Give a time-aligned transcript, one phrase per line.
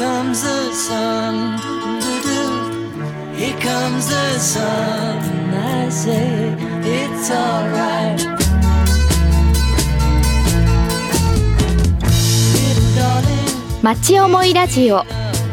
[0.00, 0.46] comes
[13.82, 15.04] 街思いラジオ。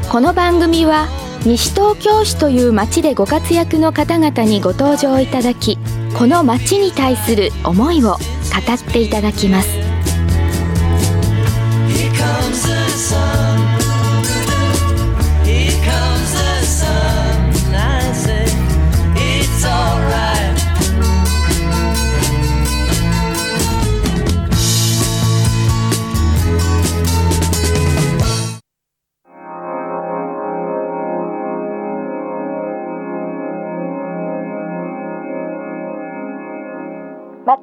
[0.09, 1.07] この番組は
[1.45, 5.77] 西東京市という町でご活躍の方々にご登場いただき
[6.17, 9.86] この町に対する思いを語っていただきます。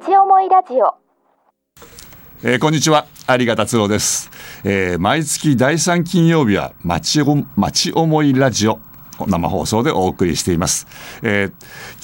[0.01, 0.95] 町思いラジオ。
[2.43, 3.05] えーこんにちは。
[3.29, 4.29] 有賀達郎です、
[4.63, 8.79] えー毎月第3金曜日は町お町思いラジオ。
[9.27, 10.87] 生放送でお送りしています、
[11.23, 11.51] えー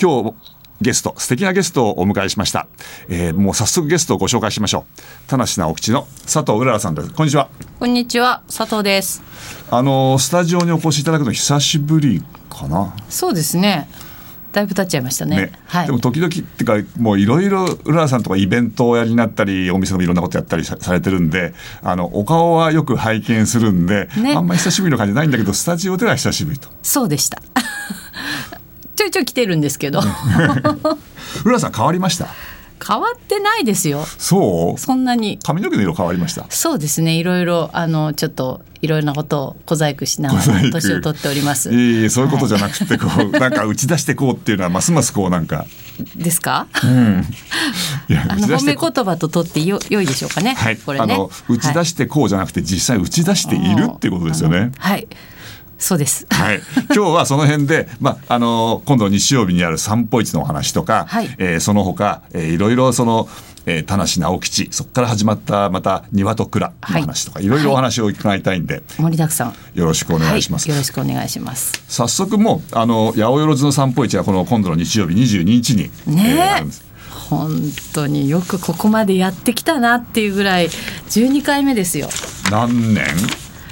[0.02, 0.36] 今日
[0.82, 2.68] ゲスト素敵なゲストをお迎えしました、
[3.10, 5.28] えーもう早速ゲストをご紹介しましょう。
[5.28, 7.12] 田無直吉の佐藤うららさんです。
[7.12, 7.50] こんにちは。
[7.80, 9.22] こんにちは、佐藤です。
[9.70, 12.96] あのースタジオにお越しいただくの久しぶりかな。
[13.10, 13.88] そうですね。
[14.52, 15.38] だいぶ経っちゃいましたね。
[15.38, 16.00] ねはいでも。
[16.00, 27.42] 時々っていうかもういろいろうららさんとかイベントをおやりになったりお店でもいろんなことやったりさされてるんであのお顔はよく拝見するんで、ねあんまり久しぶりの感じないんだけどスタジオでは久しぶりとそうでした。
[28.96, 30.04] ちょいちょい来てるんですけど、う
[31.48, 32.28] ららさん変わりました？
[32.86, 34.04] 変わってないですよ。
[34.18, 34.80] そう？
[34.80, 35.40] そんなに。
[35.44, 36.46] 髪の毛の色変わりました？
[36.50, 37.16] そうですね。
[37.16, 41.72] いろいろあのちょっといろいろなことを小細工しながら年を取っております。
[41.72, 45.66] いえいえそういうことじゃなくてこう なんか打ち出してこうっていうのはますますこうなんか
[46.16, 46.68] ですか？
[48.10, 50.56] いやあの褒め打ち出してこう言葉と取ってよ良いでしょうかね。
[50.58, 51.14] はい、これね。
[51.14, 54.72] あの打ち出ししてこうじゃなくて実際打ち出しているっていうことですよね。
[54.78, 55.08] はい。
[55.82, 56.26] そうです。
[56.30, 56.62] はい、
[56.94, 61.30] 今日はその辺で、まあ、あの今度日曜日にある散歩市のお話とか、はい。
[61.40, 63.28] えーその他、えーいろいろその、
[63.66, 69.56] えー田無直吉そこから始まったまた庭と蔵の話とか、い、ろいろお話を伺いたいんで、盛りだくさん。
[69.74, 70.70] よろしくお願いします。
[70.70, 71.84] はい、よろしくお願いします。
[71.88, 76.64] 早速もうあの八百万の散歩市がこの今度の日曜日22日に、ねえ。
[76.64, 76.92] ー
[77.30, 77.62] 本
[77.94, 82.10] 当によくここまでやってきたなっていうぐらい12回目ですよ。
[82.52, 83.06] 何年？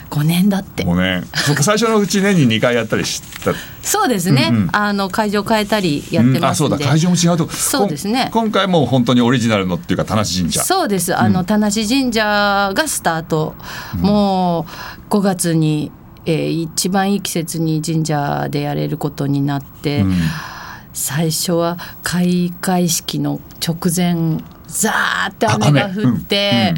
[0.09, 0.83] 5年だって。
[0.83, 1.27] 5年。
[1.33, 3.53] そっか最初のうち年に2回やったりした。
[3.81, 6.69] そうですね、あの会場変えたりやってうんあますん。
[6.69, 6.87] で、そうだ。
[6.87, 8.29] 会場も違うとそうですね。
[8.31, 10.63] 今回もう本当にオリジナルのっていうか田無神社。
[10.63, 11.15] そうです。
[11.15, 13.55] あの、田無神社がスタート、
[13.97, 14.65] も
[15.09, 15.91] う5月に、
[16.25, 20.05] えー一番いい季節に神社でやれることになって、
[20.93, 26.73] 最初は開会式の直前ザーって雨が降って、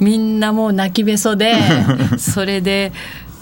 [0.00, 1.54] みんなもう泣きべそで
[2.18, 2.92] それで。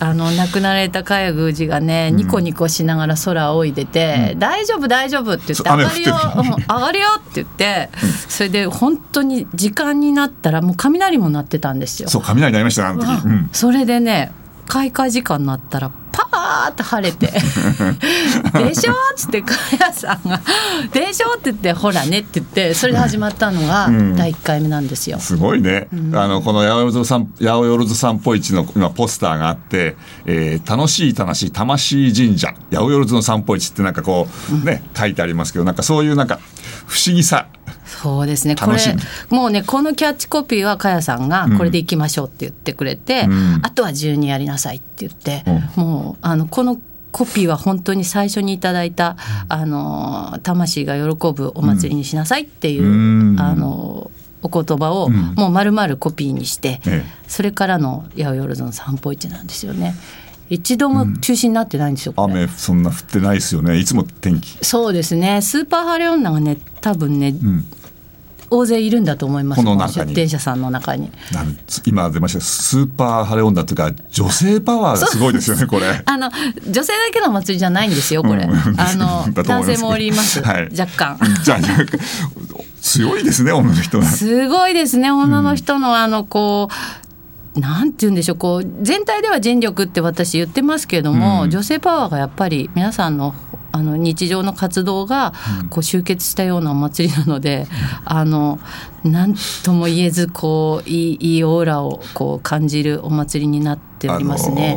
[0.00, 7.88] あの亡くなられた茅宮司がね、ニコニコしながら空を仰いでて、大丈夫大丈夫って言って上がるよ、うん上がるよって言って、
[8.28, 12.08] それで本当に時間になったらもう雷も鳴ってたんですよ。
[12.08, 13.48] そう雷になりましたねあの時、うん。
[13.52, 14.32] それでね
[14.66, 17.26] 開花時間になったらパーって晴れて
[18.54, 20.40] 「でしょ?」っつってかやさんが
[20.92, 25.18] 「でしょ?」って言って「ほらね」って言ってそれで始まったのがん第1回目なんですよ。
[25.18, 34.28] すごいね、あのこの八百万散八百万散歩市の今ポスターがあって、えー楽しい楽しい魂神社八百万の散歩市ってなんかこ
[34.62, 36.38] うね、書いてありますけどなんかそういうなんか
[36.86, 37.46] 不思議さ
[38.04, 38.54] そうですね。
[38.54, 38.78] これ
[39.30, 43.60] もうねこのキャッチコピーはかやさんがこれでいきましょうって言ってくれて、ん。
[43.62, 45.42] あとは自由にやりなさいって言って、
[45.76, 46.78] うもうあのこの
[47.12, 49.16] コピーは本当に最初にいただいた
[49.48, 53.40] あの魂が喜ぶお祭りにしなさいっていう、うん。
[53.40, 54.10] あの
[54.42, 55.34] お言葉をん。
[55.34, 57.04] もう丸々コピーにして、ええ。
[57.26, 59.94] それからの八百万の散歩市なんですよね。
[60.50, 62.12] 一度も中止になってないんですよ。
[62.12, 62.34] これ。
[62.34, 63.78] 雨そんな降ってないですよね。
[63.78, 64.62] いつも天気。
[64.62, 65.40] そうですね。
[65.40, 67.64] スーパー晴れ女がね、多分ね、ん
[68.56, 69.62] 大勢いるんだと思います。
[69.62, 71.10] この中に出店者さんの中に。
[71.86, 75.86] 今出ましたスーパー晴れ女っていうか女性パワーがすごいですよねこれ。
[76.04, 76.30] あの
[76.68, 78.22] 女性だけのお祭りじゃないんですよ。
[78.22, 80.42] これ、うんあの男性もおります。
[80.42, 81.18] はい若干。
[81.42, 81.58] じゃあ
[82.80, 84.04] 強いですね女の人は。
[84.04, 85.10] すごいですね。
[85.10, 86.74] 女の人のあのこう。
[87.60, 93.32] なんて言うんでしょうこう全体では尽力って私言ってますけれども、うん女性パワーがやっぱり皆さんの
[93.74, 95.32] あの日常の活動が
[95.68, 97.66] こう集結したようなお祭りなので、
[98.04, 98.60] あの
[99.02, 99.34] 何
[99.64, 104.76] とも言えずこういいいいオーラをこう感じるお祭りになっておりますね。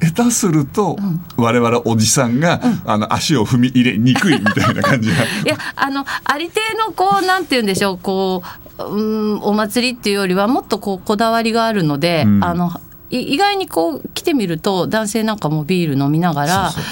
[0.00, 0.96] 下手すると、
[1.36, 5.16] 我々おじさんが、あの足を踏み入れにくいみたいな感じが。
[5.44, 8.42] いやあのありていのこうなんて言うんでしょうこ
[8.78, 12.42] う、うん、お祭りっていうよりはもっとこうこだわりがあるので、うん。
[12.42, 12.72] あの
[13.10, 16.84] い意外にこう来てみると男性なんかもビール飲みながらそう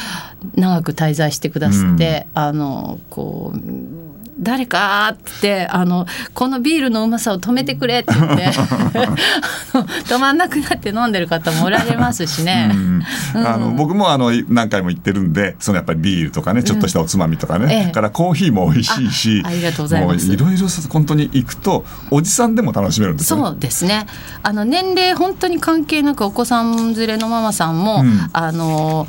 [0.54, 3.58] 長く滞在してくださって、あのこう
[4.38, 8.50] 誰かってあのこのビールのうまさを止めてくれって言って
[10.06, 12.70] 止まんなくなって飲んでる方もおられますしね。
[12.72, 13.02] うん。
[13.34, 17.86] あの僕もあの何回も行ってるんでそのやっぱりビールとかねちょっとしたおつまみとかね、ええ。
[17.86, 20.32] だからコーヒーも美味しいしあありがとうございます。
[20.32, 23.42] いろいろ本当に行くとおじさんでも楽しめるんですよね。
[23.44, 24.06] そうですね。
[24.44, 28.30] あの年齢本当に関係なくお子さん連れのママさんも、うん。
[28.32, 29.08] あの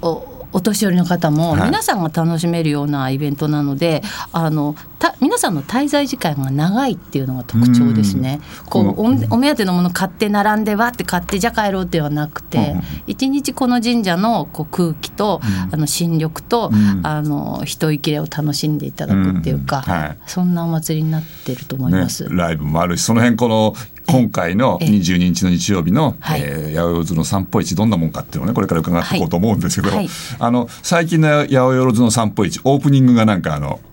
[0.00, 1.62] おお年寄りの方もはい。
[1.66, 4.02] 皆さんが楽しめるようなイベントなので、
[4.32, 8.40] あのた皆さんの滞在時間が長いっていうのが特徴ですね。
[8.66, 17.00] こうおお目当てのもの買って並んでわって買ってじゃあ帰ろうではなくてうんうん、一、日この神社のこう空気と、あの新緑と、うん。
[17.06, 19.92] あの人生きれを楽しんでいただくっていうか、うん。
[19.92, 20.18] はい。
[20.26, 23.74] そんなお祭りになってると思いねます。、ライブもあるしその辺この
[24.10, 24.88] 今回のええ。
[24.88, 26.40] 22日の日曜日の、はい。
[26.42, 30.08] えー八百万の散歩市どんなもんかっていうのをねこれから伺っていこうと思うんですけど、はい。
[30.38, 33.89] あの最近の八百万の散歩市オープニングがなんかあのえ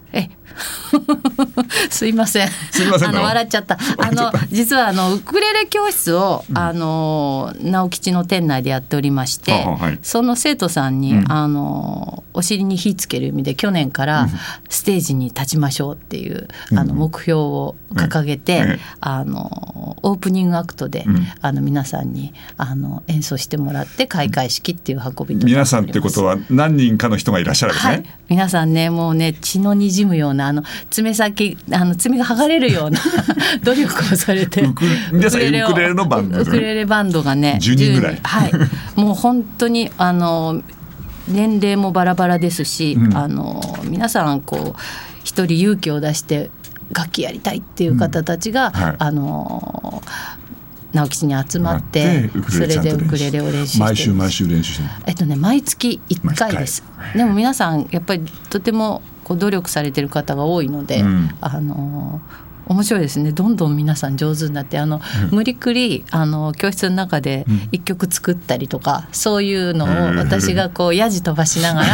[1.90, 2.50] すいません。
[2.72, 3.78] すいませんあの笑っちゃった。
[3.98, 10.00] あの実はあのウクレレ教室を、あの直吉の店内でやっておりまして、はあはあはい。
[10.02, 11.32] その生徒さんに、うん。
[11.32, 14.28] あのお尻に火つける意味で去年から
[14.70, 21.28] ステージに立ちましょうっていう、あの目標を掲げて、あのオープニングアクトで、うん。
[21.42, 27.94] あの皆さんにあの演奏してもらって開会式っていう運びと皆さんってことは何人かの人がいらっしゃるんですね。
[27.94, 33.00] はい、皆さんねもうね血のにじむようなあの爪先あの爪が剥がれるような
[33.64, 38.20] 努力をされてウク皆さんをウクレレのバンドウクレレバンドがね10人ぐらい。
[38.24, 38.52] はい。
[38.96, 40.62] もう本当にあの
[41.28, 43.18] 年齢もバラバラですし、うん。
[43.18, 44.82] あの皆さんこう
[45.24, 46.50] 一人勇気を出して
[46.92, 48.74] 楽器やりたいっていう方たちが、うん。
[48.74, 48.96] はい。
[49.00, 50.04] あの
[50.94, 53.80] 直吉に集まってそれでウクレレを練習して。
[53.80, 54.90] 毎週毎週練習してる。
[55.06, 56.84] えっとね毎月1回です。
[57.16, 61.30] でも皆さんやっぱりとてもこう努力されてる方が多いので、うん。
[61.42, 62.22] あの
[62.68, 63.32] 面白いですね。
[63.32, 65.02] どんどん皆さん上手になってあの、
[65.32, 69.88] 無理くりあの教室の中で一曲作ったりとか、そういうのを
[70.18, 71.88] 私がこうやじ飛ばしながら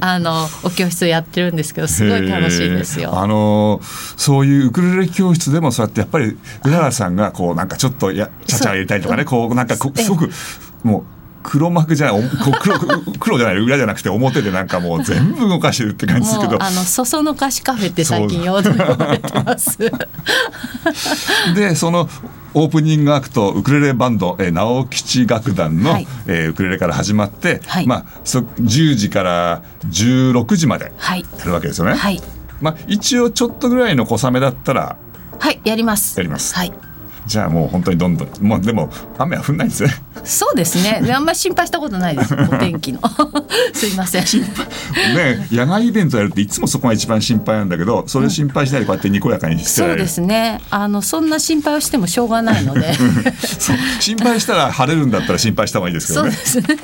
[0.00, 3.18] あのお教室をやってるんですけどすごい楽しいですよ。
[3.18, 10.30] あのーそういうウクレレ教室でもそうやってやっぱり上原さんがこうなんかちょっとやちゃちゃ入れたりとかねこうなんかすごく
[10.82, 12.22] もう黒幕じゃない
[12.60, 12.78] 黒
[13.18, 19.78] 黒じゃない裏じゃなくて表でなんかもう 全部動かしてるって感じですけどあのそそのかしカフェって最近呼ばれてます。
[21.54, 22.08] でその
[22.52, 31.94] オープニングアクトウクレレバンド、えー、直吉楽団の、はいえーウクレレから始まって、はいまあ、そ10時から16時まではいやるわけですよね。
[31.94, 32.20] はい
[32.60, 34.96] まあ、一応ちょっとぐらいの小雨だったら
[35.38, 36.18] はいやります。
[36.18, 36.89] やりますはい。
[37.30, 39.90] じゃあもう本当にどんどんもうでも雨は降んないんですね。
[40.24, 41.00] そうですね。
[41.00, 42.34] であんまり心配したことないです。
[42.34, 43.00] お天気の。
[43.72, 44.24] すいません。
[44.24, 50.60] ね野外イベントやるっていつもそこが一番心配なんだけどそれ心配しないでこうやってにこやかにしてられるそうですね。
[50.70, 52.92] あのそんな心配をしてもしょうがないので。
[54.00, 56.78] 心配したら晴れるんだったら心配した方がいいですけどねそうですね。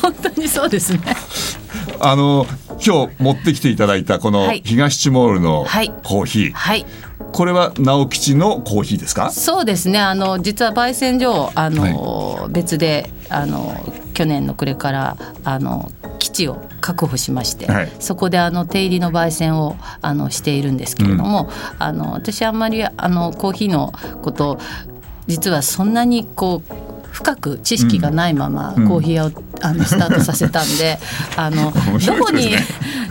[0.00, 1.00] 本当にそうですね。
[2.00, 2.46] あの
[2.84, 6.86] 今日持ってきていただいたこのはい東チモールのはいコーヒー、はい。
[7.32, 9.30] これは直吉のコーヒーですか？
[9.30, 10.00] そうですね。
[10.00, 13.74] あの実は焙煎所あの、別であの
[14.14, 17.92] 去年の暮れからあの基地を確保しまして、はい。
[17.98, 24.58] そこであの手入りの焙煎をあのしているんですけれども、あの私あんまりあのコーヒーのこと
[25.26, 26.83] 実はそんなにこう
[27.14, 28.88] 深く知識がないままうん。
[28.88, 29.30] コーヒー屋を
[29.62, 30.98] あのスタートさせたんで、
[31.36, 31.72] あの
[32.04, 32.50] どこに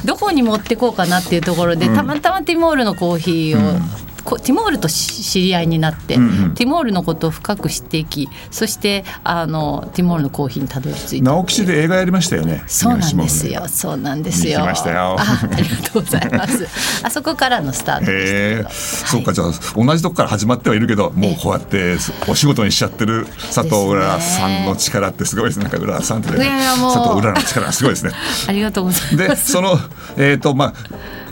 [0.04, 1.96] どこに持ってこうかなっていうところで、うん。
[1.96, 3.80] たまたまティモールのコーヒーを、
[4.24, 6.54] ティモールとし知り合いになって、うんうん。
[6.54, 14.60] ティモールのことを深く知っていきそしてあのティモールのコーヒーにたどり着いた直吉で映画やりましたよねそうなんです東よそうなんですよ。
[14.60, 15.16] 見に来ましたよ。
[15.20, 16.68] あありがとうございます。
[17.04, 18.76] あそこからのスタートでし
[19.10, 25.64] そうかじゃあ同じとこから始まってはいるけどもうこうやってお仕事にしちゃってる佐藤うららさんの力ってすごいですね。
[25.64, 27.22] なんかうららさんってね佐藤う。
[27.22, 28.12] ららの力すごいですね。
[28.48, 29.18] ありがとうございます。
[29.18, 29.80] でその
[30.18, 30.74] えっ、とまあ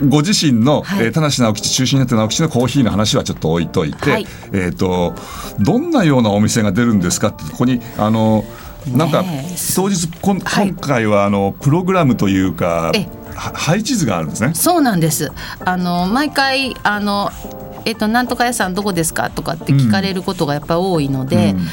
[0.07, 1.05] ご自身の、はい。
[1.05, 4.27] えー田無直吉中心になってる直吉のコーヒーの話はちょっと置いといて、はい。
[4.53, 5.13] えっ、と
[5.59, 8.43] どんなようなお店が出るんですかってここにあの
[8.87, 10.69] なんかねえ当日こん、はい。
[10.69, 12.91] 今回はあのプログラムというか
[13.35, 14.53] 配置図があるんですね。
[14.53, 15.31] そうなんです。
[15.63, 17.29] あの毎回あの
[17.83, 21.67] えっと、なんとか屋さんどこですかとかって聞かれることがやっぱ多いので、うん。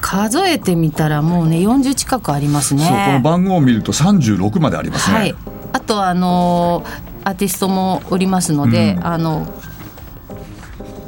[0.00, 2.86] 数えてみたらもうね40近くありますね。
[3.06, 5.16] この番号を見ると36までありますね。
[5.16, 5.34] はい、
[5.72, 6.84] あとあの
[7.26, 9.06] アーティストもおりますので、うん。
[9.06, 9.52] あの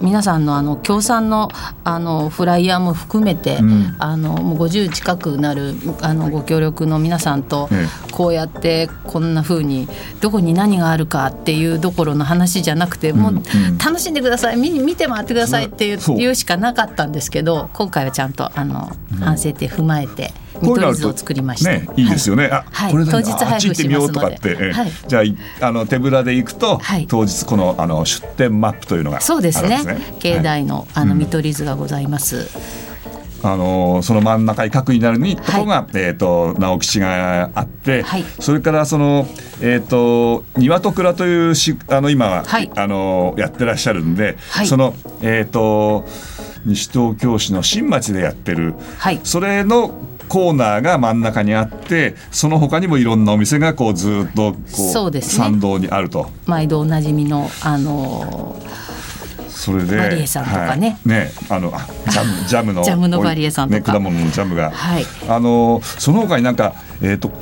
[0.00, 1.48] 皆さんのあの協賛の
[1.82, 3.96] あのフライヤーも含めて、うん。
[4.00, 9.88] あのもう50近くなるあのご協力の皆さんとえこうやってこんな風に
[10.20, 13.78] どこに何があるかっていうどころの話じゃなくて、もううん。
[13.78, 14.56] 楽しんでください。
[14.56, 21.70] 見に見て回ってくださいっていうしかなかったんですけど今回はちゃんとあの反省点踏まえて見こういうのを作りました。
[21.70, 22.46] ね、いいですよね。
[22.52, 22.92] あ、はい。
[22.92, 23.12] これだ。
[23.12, 24.72] 当日あっち行ってみようとかって、ええ。
[24.72, 24.90] はい。
[25.06, 27.06] じゃあいあの手ぶらで行くと、はい。
[27.06, 29.80] 当日このあの出店マップというのがあるんそうですね。
[30.20, 30.42] 境はい。
[30.42, 32.48] 内のあの見取り図がございます。
[33.42, 38.24] あのその真ん中に角になるにところが、えっ、と直吉があって、はい。
[38.40, 39.26] それからその
[39.60, 42.70] えっ、と庭と蔵というしあの今、はい。
[42.74, 44.66] あのやってらっしゃるんで、はい。
[44.66, 46.06] そのえっ、と
[46.66, 49.20] 西東京市の新町でやってる、はい。
[49.22, 49.94] それの
[50.28, 55.44] コーナーが真ん中にあってその他にもいろんなお店がこうずっとこうそうですね。
[55.44, 56.30] 参道にあると。
[56.46, 58.60] 毎度おなじみのあの
[59.48, 60.90] それでバリエさんとかね。
[60.90, 63.78] はい、ねあのあジャム ジャムのジャムのバリエさんとか。
[63.80, 65.06] ね、果物のジャムが、はい。
[65.28, 67.32] あのその他になんかえっ、と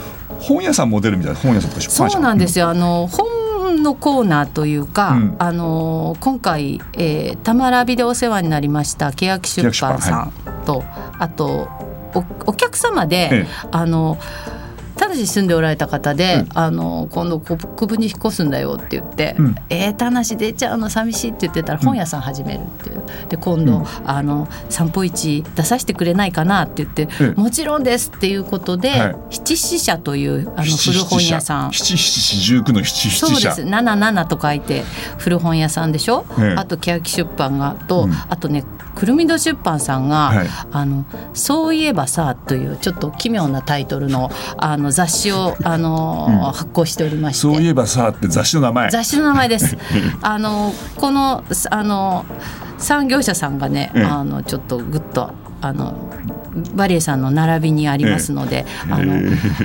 [0.40, 2.68] 本屋さんも出るみたいな本屋さんとか出版社そうなんですよ。
[2.68, 5.36] あの本のコーナーというか、うん。
[5.38, 10.32] あの今回、えー、玉ラビでお世話になりました欅出版さん
[10.64, 10.84] と、
[11.18, 11.85] あと
[12.16, 13.46] おお客様で、ええ。
[13.70, 14.18] あの
[14.96, 16.58] ただし住んでおられた方で、うん。
[16.58, 19.54] あの今度国分に引っ越すんだよって言って「うん。
[19.68, 23.02] えー、田無出ちゃうの寂しい」って言ってたら本屋さん始めるっていう。
[23.28, 23.86] で今度、うん。
[24.06, 29.16] あの散歩市出させてくれないかなって言ってええ「もちろんです」っていうことで、はい。
[29.30, 31.72] 七七社というあの七古本屋さん。
[31.72, 33.64] 七七四十九の七そうです。
[33.66, 34.82] 七七と書いて
[35.18, 36.54] 古本屋さんでしょ、ええ。
[36.56, 38.12] あと欅出版がと、うん。
[38.30, 38.64] あとね
[38.96, 40.48] くるみど出版さんが、はい。
[40.72, 46.36] あの「そういえばさ」というちょっと奇妙なタイトルのあの雑誌を、あのうん。
[46.56, 47.42] 発行しておりまして。
[47.42, 48.90] そういえばさって雑誌の名前。
[48.90, 49.76] 雑誌の名前です。
[50.22, 52.24] あのこのあの
[52.78, 54.04] 産業者さんがね、ええ。
[54.04, 55.94] あのちょっとぐっとあの
[56.74, 59.14] バリエさんの並びにありますので、あの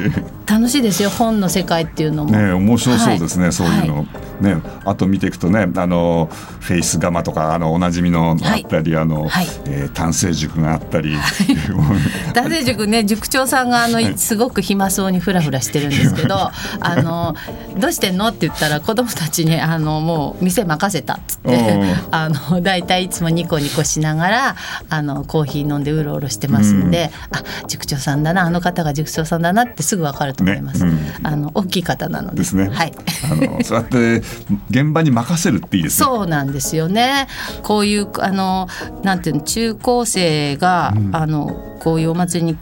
[0.46, 2.32] 楽しいですよ本の世界っていうのも。
[2.32, 3.54] ね面白そうですね、はい。
[3.54, 4.06] そういうの、
[4.42, 6.30] ねあと見ていくとねあの
[6.60, 9.48] フェイスガマとかあのおなじみのあったり、あの、はい。
[9.66, 11.16] えー単成塾があったり、
[12.34, 16.36] 男性塾ね塾長さんがあのすごく暇そうにフラフラしてるんですけど
[16.80, 17.36] あの
[17.78, 24.56] どうしてんのって言ったら子供たちにあのもう店任せたっつってうんあのだいたいいつもニコニコしながら
[24.90, 30.86] あのコーヒー飲んでうろうろしてますんで、あ塾長さんだなあの方が塾長さんだなってすぐわかると思います。
[30.86, 30.92] ね
[31.24, 32.94] あの大きい方なのでですねはい。
[33.32, 34.22] あのそうやって
[34.70, 36.06] 現場に任せるっていいですね。
[36.06, 37.28] そうなんですよね。
[37.64, 38.68] こういうあの
[39.04, 42.58] なんていうの中高生が、あのこういうお祭りに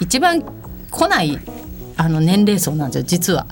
[0.00, 0.42] 一番
[0.90, 1.38] 来ない
[1.96, 3.46] あの年齢層なんですよ実は。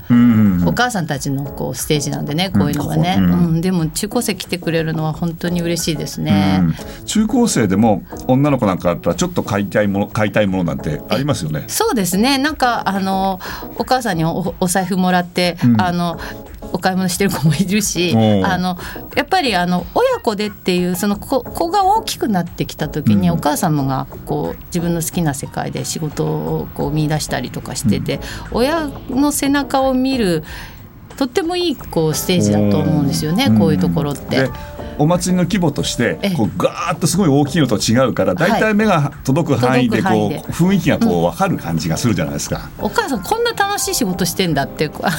[0.66, 3.56] お母さんたちのこうステージなんでねこういうのがね、ううん。
[3.56, 6.60] んでも中高生来てくれるのは本当に嬉しいですね。
[6.60, 6.74] うん。
[7.04, 11.64] 中高生でも女の子なんかあったらちょっと買いたいもの買いたいものなんてありますよね。
[11.68, 12.38] そうですね。
[12.38, 13.40] なんかあの
[13.76, 15.80] お母さんにおお財布もらって、うん。
[15.80, 16.18] あの
[16.48, 16.51] お
[16.82, 18.76] 買い物してる子もいるしあの
[19.16, 23.34] やっぱりあの親子でっていうその子子が大きくなってきた時に、うん。
[23.36, 28.20] お母様がこう自分の好きな世界で仕事をこう見出したりとかしてて、
[28.50, 30.42] 親の背中を見る
[31.16, 34.42] とってもいいこうステージだと思うんですよね、こういうところって。
[34.42, 34.50] で。
[35.02, 36.30] お祭りの規模としてええ。
[36.30, 42.70] こうガーッとすごい大きいのと違うから大体目が届く範囲でこう雰囲気がこう分かる感じがするじゃないですか。
[42.78, 45.10] お母さんこんな楽しい仕事してんだってあ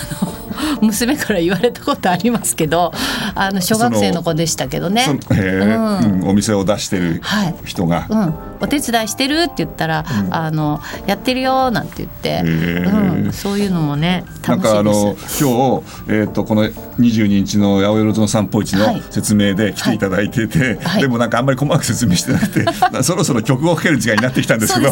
[0.82, 2.92] の 娘から言われたことありますけど
[3.36, 5.20] あの小学生の子でしたけどね。
[5.32, 6.20] えうん。
[6.20, 7.56] うんお店を出してるはい。
[7.66, 15.44] 人が、うん、お手伝いしてるって言ったら、あのやってるよなんて言って、うん、そういうのもねなん楽しいかあのです。
[15.44, 19.04] 今日、えー、とこの22日の八百万の散歩市のはい。
[19.10, 21.02] 説明で来ていただいてて、はい。
[21.02, 22.66] でもなんかあんまり細かく説明してなくて
[23.04, 24.92] そろそろ曲をかける時間になってきたんですけど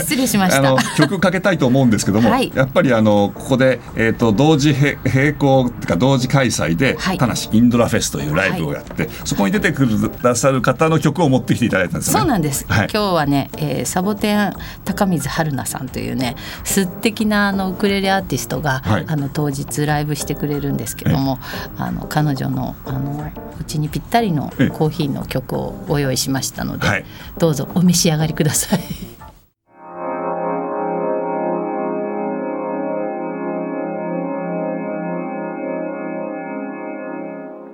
[0.00, 0.58] 失礼しました。
[0.58, 2.50] あの曲かけたいと思うんですけども、はい。
[2.54, 7.18] やっぱりあのここで、えー、と同時へ並行っていうか同時開催で、はい。
[7.18, 9.86] 田無インドラフェスというライブをやって、そこに出てく
[10.22, 12.20] ださる方の曲を持ってきていただいたんですよね。
[12.20, 12.88] そうなんです、はい。
[12.92, 14.52] 今日はね、えーサボテン
[14.84, 19.04] 高水春菜さんというね素敵なあのウクレレアーティストが、はい。
[19.06, 21.38] あの当日ライブしてくれるんですけども
[21.76, 24.68] あの彼女のあのうちにぴったりのええ。
[24.68, 27.04] コーヒーの曲をご用意しましたので、はい。
[27.38, 28.80] どうぞお召し上がりください。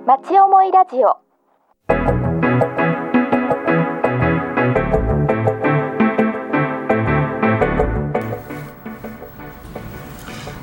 [0.05, 1.28] 町思いラジオ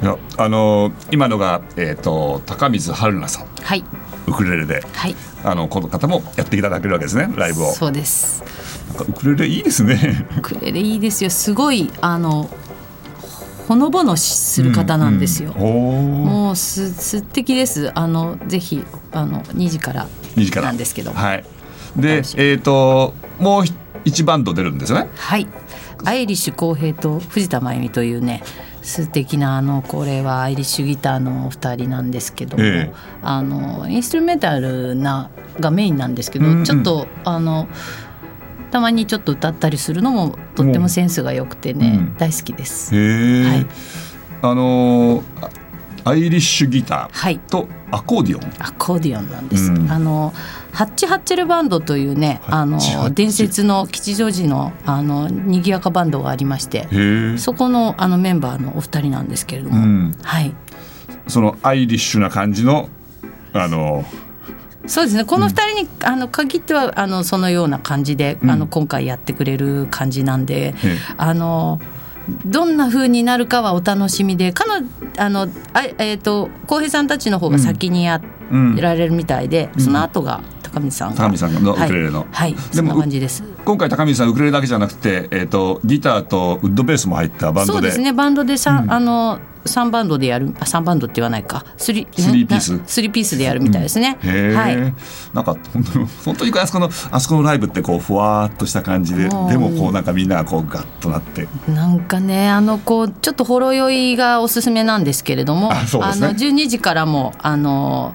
[0.07, 3.47] やあの今のが、えー、と高水春菜さん。
[3.63, 3.85] はい。
[4.27, 4.83] ウクレレで。
[4.93, 5.17] はい。
[5.45, 7.73] あのこの方もやっていただけるわけですねライブを。
[7.73, 8.43] そうです。
[8.89, 10.27] なんかウクレレいいですね。
[10.39, 11.31] ウクレレいいですよ。
[11.31, 12.51] すごいあの
[13.69, 16.25] ほのぼのする方なんですよ、うんうん。
[16.25, 17.91] もうす素敵です。
[17.99, 20.67] あのぜひあの2時から2時から。
[20.67, 21.13] なんですけど。
[21.13, 21.45] はい。
[21.97, 23.65] でえっ、ともう
[24.05, 25.09] 一バンド出るんですよね。
[25.17, 25.49] はい。
[26.05, 28.43] アイリッシュ浩平と藤田真由美というね
[28.87, 32.95] 素敵なあのこれはアイリッシュギターのお二人なんですけども、ええ。
[33.21, 35.29] あのインストゥルメンタルな
[35.59, 36.65] がメインなんですけど、うんうん。
[36.65, 37.67] ちょっとあの
[38.71, 42.17] たまにちょっと歌ったりするのもとってもセンスが良くてね、うん。
[42.17, 42.95] 大好きです。
[42.95, 43.67] はい。
[44.43, 45.25] あの
[46.05, 47.35] アイリッシュギタはい。
[47.35, 48.53] ーとアコーディオン。
[48.61, 49.73] アコーディオンなんです。
[49.73, 49.91] うん。
[49.91, 50.33] あの
[50.77, 52.79] ハッチハッチェルバンドというね、あの
[53.15, 56.87] 伝説の吉祥寺のあの賑やかバンドがありまして、
[57.39, 60.19] そこのあのメンバーのお二人なんですけれども、うん。
[60.23, 60.55] はい。
[61.29, 62.91] そのアイリッシュな感じの
[63.55, 64.05] あの
[64.87, 65.25] そうですね。
[65.25, 68.51] この二人に、あの限ってはあのそのような感じで、うん。
[68.51, 71.81] あの今回やってくれる感じなんで、ええあの
[72.45, 78.77] どんな風になるかはお楽しみで、彼女あのあえっ、と浩平さんたちの方が先にやうん。
[78.77, 79.81] られるみたいで、ん。
[79.81, 81.17] その後が高見さんが。
[81.17, 82.27] 高見さんのウクレレの。
[82.31, 83.56] はい、はい、そんな感じです。
[83.67, 87.79] 今回高見さんウクレレだけじゃなくて、えー、とギターとウッドベースも入ったバンドで。
[87.79, 88.13] そうですね。
[88.13, 88.93] バンドで三、うん。
[88.93, 92.77] あの三バンドでやる、あ三バンドって言わないか、スリスリーピース。
[92.77, 94.19] なスリーピースでやるみたいですね。
[94.23, 94.77] へえ、はい。
[95.35, 101.49] なんか本当に本当にあそこのあそこのライブってこうふわーっとした感じででもこうなんかみんながこうガッとなって。
[101.69, 105.83] なんかねあのこうちょっとほろ酔いがおすすめなんですけれどもあね。
[105.91, 105.91] の
[106.31, 108.15] 12時からもあの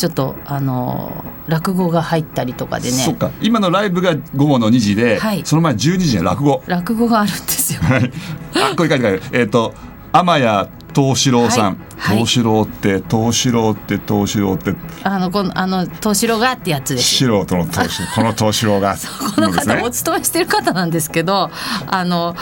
[0.00, 1.12] ちょっとあの
[1.46, 2.96] 落語が入ったりとかでね。
[2.96, 3.30] そっか。
[3.42, 5.42] 今のライブが午後の2時で、はい。
[5.44, 6.62] その前12時には落語。
[6.66, 7.82] 落語があるんですよ。
[7.82, 8.10] はい。
[8.54, 9.22] あこれ書いてある。
[9.32, 9.74] えっ、と
[10.10, 12.16] 天谷藤四郎さん、はい。
[12.16, 12.24] はい。
[12.24, 14.74] 藤四郎って藤四郎って藤四郎って。
[15.02, 17.16] あのこのあの東四郎がってやつです。
[17.16, 18.08] 素人の藤四郎。
[18.14, 18.96] この藤四郎が。
[19.36, 21.50] この方お勤めしてる方なんですけど
[21.86, 22.34] あの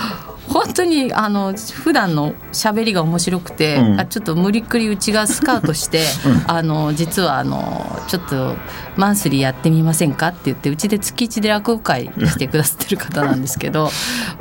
[0.48, 4.00] 本当にあの普段の喋りが面白くて、うん。
[4.00, 6.04] あちょっと無理くりうちがスカウトして、
[6.46, 8.54] あの実はあのちょっと
[8.96, 13.38] マンスリーやってみませんかって言ってうちで月一で落語会してくださってる方なん。
[13.38, 13.90] ですけど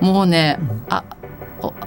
[0.02, 1.17] もうねあお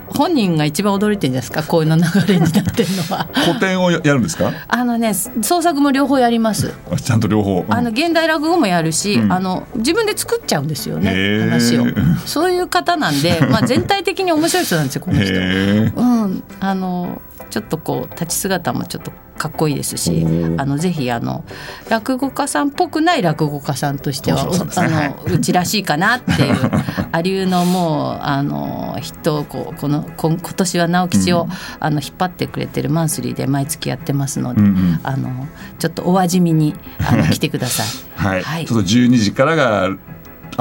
[0.09, 1.63] 本人が一番驚いてるんじゃないですか？
[1.63, 3.29] こういうの流れになってるのは。
[3.33, 4.53] 古典をややるんですか？
[4.69, 6.75] あのね創作も両方やります。
[6.91, 7.73] あちゃんと両方、うん。
[7.73, 9.33] あの現代落語もやるし、うん。
[9.33, 11.87] あの自分で作っちゃうんですよね話を。
[12.27, 15.33] そういう方なんで、まあ、全体的に面白い人なんですよこの人。
[15.35, 15.37] う
[16.27, 20.27] ん、あのちょっとこう立ち姿もちょっとかっこいいですし
[20.59, 21.45] あのぜひあの
[21.89, 26.57] 落語家さんっぽくない落語家さんとしては、そうそうそうあのうちらしいかなっていう
[27.11, 35.01] ありゅうのもうあの人をこうこの今今年は直吉を、あの引っ張ってくれてるマンスリーで毎月やってますので、うんうん。
[35.03, 37.87] あのちょっとお味見にあの 来てください。
[38.23, 38.67] はい、はい。
[38.67, 39.89] ちょっと12時からが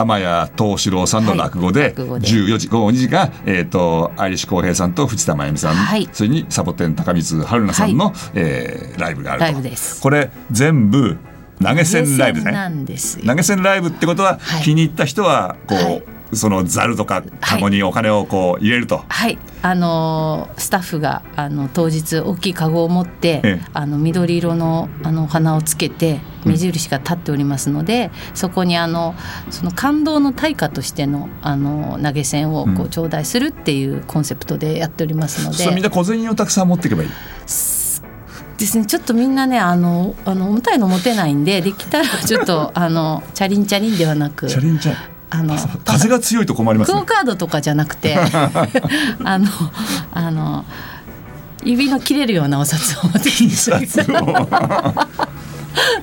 [0.02, 2.28] 天谷藤四郎さんの落語で,、はい落語で。
[2.28, 6.10] 14時午後2時が、えー、とアイリッシュ浩平さんと藤田真由美さん、はい。
[6.12, 9.46] それにサボテン高光春菜さんの、えーライブがあると。
[9.46, 10.02] ライブです。
[10.02, 11.18] これ全部
[11.62, 12.52] 投げ銭ライブね。
[12.52, 13.26] なんですよ。
[13.26, 14.64] 投げ銭ライブってことは、はい。
[14.64, 23.66] 気に入った人はこう、はいそのザルとかカゴにお金をこう入れると、はい、あのースタッフがあの当日大きいカゴを持って、ええ。
[23.74, 29.16] あの緑色のあのお花をつけて目印が立っておりますので、そこにあの
[29.50, 32.82] その感動の対価としてのあの投げ銭をこうん。
[32.84, 37.10] う頂戴するっていうコンセプトでやっておりますので、そうみんな小銭をたくさん持っていけばいい？
[37.10, 38.86] ですね。
[38.86, 44.48] ちょっとみんなねあのあの重たいの持てないんでできたらちょっとあのチャリンチャリンではなく。
[44.48, 46.98] チャレンジャーあの風が強いと困りますね。
[46.98, 48.18] クオカードとかじゃなくて
[49.24, 49.48] あの
[50.12, 50.66] あの
[51.64, 53.56] 指の切れるようなお札を持ってきて。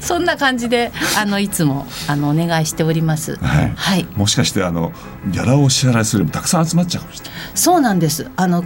[0.00, 3.36] そんな感じであのいつもあのお願いしております。
[3.36, 3.72] はい。
[3.76, 4.92] はい、もしかしてあの
[5.26, 7.32] ギャラをお支払いするもたくさん集まっちゃうかもしれない。
[7.54, 8.30] そうなんです。
[8.36, 8.64] あの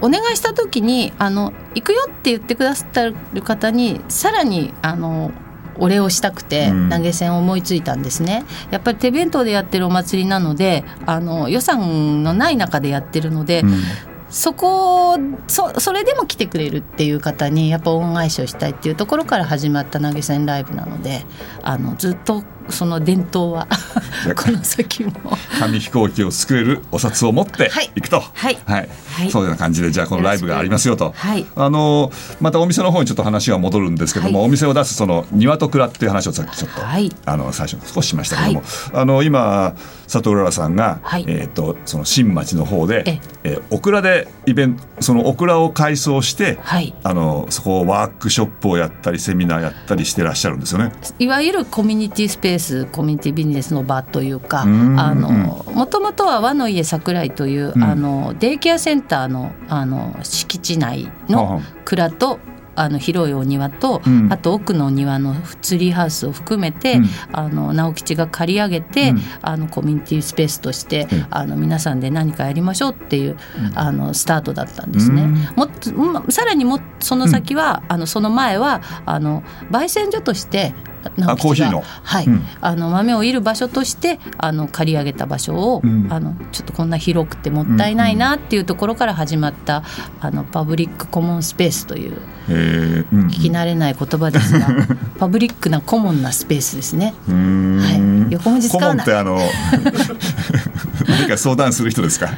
[0.00, 5.32] お願いした時にあの行くよって言ってくださってる方にさらにあの
[5.78, 6.90] お礼をしたくてうん。
[6.90, 13.82] 投げ銭を思いついたんですね、やっぱり手弁当でやってるお祭りなのであの予算のない中でやってるので、うん。
[14.30, 21.24] そこそそれでも来てくれるっていう方にやっぱ恩返しをしたいっていうところから始まった投げ銭ライブなので
[21.62, 23.66] あのずっとその伝統は
[24.36, 25.12] この先も。
[25.58, 27.90] 紙飛行機を作れるお札を持ってはい。
[27.94, 28.58] いくと、はい。
[28.64, 28.88] はい。
[29.12, 29.30] はい。
[29.30, 31.44] そういうような感じでじゃあこのライブがありますよと、はい。
[31.56, 34.48] あのまたお店の方にちょっと話が戻るんですけども、はい。
[34.48, 37.14] お店を出すその庭と蔵っていう話をさっきちょっと、はい。
[37.26, 38.66] あの最初少ししましたけども、はい。
[38.94, 39.74] あの今
[40.04, 41.24] 佐藤うららさんが、はい。
[41.26, 43.58] えー、とその新町の方で、ええ。
[43.58, 46.94] ーオクラでイベントそのオクラを改装して、はい。
[47.02, 50.92] あのそこをワークショップをやったりセミナーやったりしてらっしゃるんですよね。
[51.18, 52.53] いわゆるコミュニティスペース
[52.92, 54.98] コミュニティビジネスの場というかん。
[54.98, 57.82] あのもともとは和の家桜井という、うん。
[57.82, 62.38] あのデイケアセンターのあの敷地内はあの蔵と
[62.76, 64.32] あの広いお庭と、うん。
[64.32, 67.08] あと奥のお庭のツリーハウスを含めて、うん。
[67.32, 69.20] あの直吉が借り上げて、うん。
[69.42, 73.36] あのコミュニティスペースとして、うんあの皆さんで何かやりましょうっていう、
[73.74, 75.22] あのスタートだったんですね。
[75.22, 75.34] うん。
[75.56, 80.74] もっとまさらにもその先は、あのその前はあの焙煎所として
[81.16, 81.82] 直吉がコーヒーの。
[81.82, 82.42] はい、うん。
[82.60, 86.12] あの豆をいる場所としてあの借り上げた場所を、うん。
[86.12, 89.82] あのちょっとこんな広くてもったいないなっていうところから始まった、
[90.20, 94.68] あのパブリックコモンスペースという聞き慣れない言葉ですが、
[95.18, 97.14] パブリックなコモンなスペースですね。
[97.26, 98.32] はい。
[98.32, 99.06] 横文字使顧わない。
[99.06, 99.38] 問ってあの
[101.18, 102.30] 何か相談する人ですか？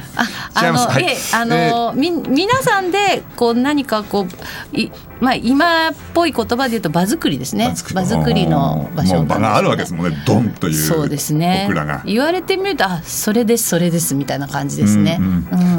[0.53, 0.87] あ違います。
[0.87, 1.03] はい。
[1.03, 4.27] のええあの、み皆さんでこう何かこ
[4.73, 7.73] ういまあ今っぽい言葉で言うと場作りですね。
[7.93, 8.47] 場作り。
[8.47, 9.15] の場所。
[9.15, 10.23] もう場があるわけでですもんね。
[10.25, 10.73] ドンという。
[10.75, 11.65] そうですね。
[11.67, 12.03] オクラが。
[12.05, 15.19] 言われてみるとあそれですそれですみたいな感じですね。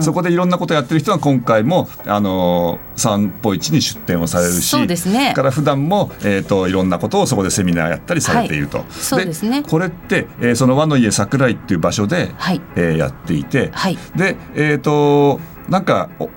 [0.00, 5.32] そこでいろんなことやってる人は今回もあの散歩市に出店をされるしそうですね。
[5.34, 9.62] から普段もえっ、といろんなことをそこでセミナーやったりされていると、そうですね。
[9.62, 12.60] これって、えーその和の家桜井っていう場所で、はい。
[12.74, 13.98] えーやっていて、はい。
[14.16, 16.30] でえっ、となんかお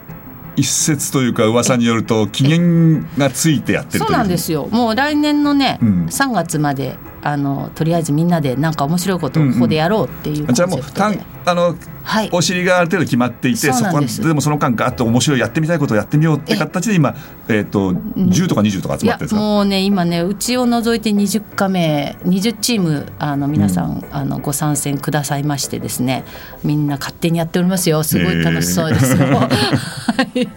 [0.56, 4.68] 一説というか噂によると期限がついてやってるそうなんですよ。
[4.68, 6.06] もう来年のね、うん。
[6.06, 12.30] 3月まであのとりあえずみんなでなんか面白いことをここでやろうっていうコンじゃあもう単あのはい。
[12.32, 17.16] お尻がある程度決まっていてそこでもその間ガッと面白いやってみたいことをやってみようって形で今、
[17.48, 19.40] えー、と10とか20とか集まってるんですか？
[19.40, 26.26] もうね今ねうちを除いて20加名20チームあの皆さん、あのご参戦くださいましてですね
[26.64, 28.04] みんな勝手にやっておりますよ。
[28.04, 29.48] すごい楽しそうですよ。
[30.12, 30.48] はい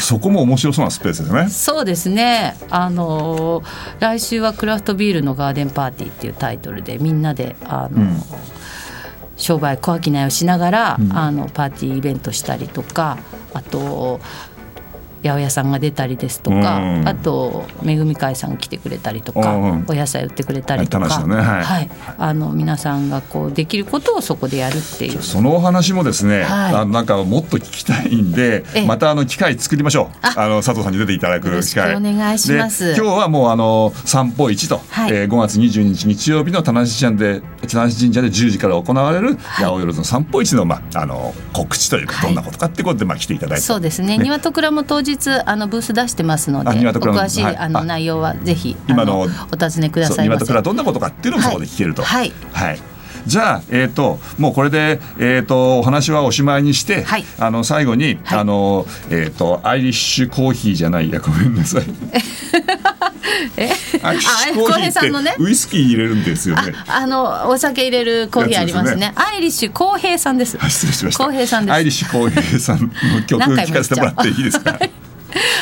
[0.00, 1.48] そこも面白そうなスペースですね。
[1.48, 2.56] そうですね。
[2.70, 3.64] あのー
[3.98, 8.22] 来週はクラフトビールのガーデンパーティーっていうタイトルでみんなであの、うん
[9.34, 13.18] 商売小商いをしながら、うんあのパーティーイベントしたりとか、
[13.54, 14.20] あと
[15.22, 17.08] 八百屋さんが出たりですとか、うん。
[17.08, 21.64] あとめぐみ会さん来てくれたりとか、うんお野菜売ってくれたりとか、はい。
[21.64, 21.90] はい。
[22.18, 25.22] あの皆さんがこうできることをそこでやるっていう。
[25.22, 26.74] そのお話もですね、はい。
[26.74, 28.86] あのなんかもっと聞きたいんでええ。
[28.86, 30.16] またあの機会作りましょう。
[30.22, 30.34] あ。
[30.36, 32.84] あの佐藤さんに出ていただくよろしく機会お願いします。
[32.84, 35.12] で今日はもうあの散歩市と、はい。
[35.12, 42.28] えー5月22日日曜日の田無神社で田無神社で10時から行われる八百万の散歩市の,、まあ、あの告知というかはい。
[42.28, 43.62] どんなことかってことで、まあ、来ていただいて。
[43.62, 44.18] そうですね。
[44.18, 45.11] 庭と蔵も当日
[45.46, 50.38] あのブース出してますので、お詳しい、はいあのあ内容はぜひ今のお尋ねくださいませ。
[50.38, 52.02] 庭と蔵どんなことかっていうのもそこで聞けると。
[52.02, 52.78] はいはい
[53.24, 61.84] じゃあ、えー、ともうこれで、えー、とお話はおしまいにして、はいあの最後に、はいあのえー、とアイリッシュコーヒーじゃないやごめんなさい
[63.56, 63.70] え？
[64.02, 66.74] アイリッシュコーヒーって平さんのねウイスキー入れるんですよね。
[66.88, 69.12] あのお酒入れるコーヒーありますやつですね。
[69.14, 70.58] アイリッシュ浩平さんです。
[70.60, 71.24] あ失礼しました。
[71.24, 74.76] 浩平さんですアイリッシュコーさんの曲聞かせてもらっていいですか？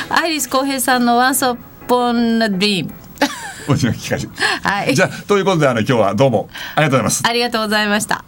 [0.09, 1.57] アイリッシュ浩平さんの Once
[1.87, 2.91] Upon a Dream。
[3.69, 4.33] お願い聞かせて。
[4.63, 4.95] はい。
[4.95, 7.23] じゃあということであの今日はどうもありがとうございます。
[7.27, 8.25] ありがとうございました。